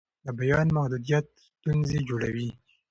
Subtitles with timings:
[0.25, 1.25] د بیان محدودیت
[1.55, 2.49] ستونزې جوړوي